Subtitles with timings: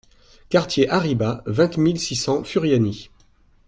[0.49, 3.11] Quartier A Riba, vingt mille six cents Furiani